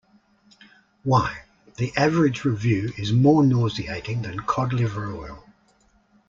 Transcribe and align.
Why, 1.03 1.43
the 1.75 1.93
average 1.95 2.43
review 2.43 2.91
is 2.97 3.13
more 3.13 3.43
nauseating 3.45 4.23
than 4.23 4.39
cod 4.39 4.73
liver 4.73 5.13
oil. 5.13 5.47